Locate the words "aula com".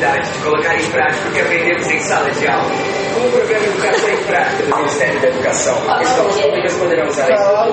2.46-3.26